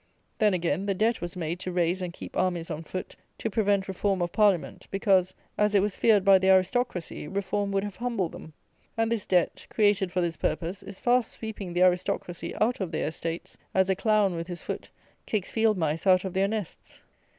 Then, 0.39 0.55
again, 0.55 0.87
the 0.87 0.95
debt 0.95 1.21
was 1.21 1.35
made 1.37 1.59
to 1.59 1.71
raise 1.71 2.01
and 2.01 2.11
keep 2.11 2.35
armies 2.35 2.71
on 2.71 2.81
foot 2.81 3.15
to 3.37 3.51
prevent 3.51 3.87
reform 3.87 4.19
of 4.23 4.31
Parliament, 4.31 4.87
because, 4.89 5.35
as 5.59 5.75
it 5.75 5.79
was 5.79 5.95
feared 5.95 6.25
by 6.25 6.39
the 6.39 6.49
Aristocracy, 6.49 7.27
reform 7.27 7.71
would 7.71 7.83
have 7.83 7.97
humbled 7.97 8.31
them; 8.31 8.53
and 8.97 9.11
this 9.11 9.27
debt, 9.27 9.67
created 9.69 10.11
for 10.11 10.19
this 10.19 10.37
purpose, 10.37 10.81
is 10.81 10.97
fast 10.97 11.31
sweeping 11.31 11.71
the 11.71 11.83
Aristocracy 11.83 12.55
out 12.55 12.79
of 12.79 12.91
their 12.91 13.09
estates, 13.09 13.57
as 13.75 13.91
a 13.91 13.95
clown, 13.95 14.33
with 14.33 14.47
his 14.47 14.63
foot, 14.63 14.89
kicks 15.27 15.51
field 15.51 15.77
mice 15.77 16.07
out 16.07 16.25
of 16.25 16.33
their 16.33 16.47
nests. 16.47 17.03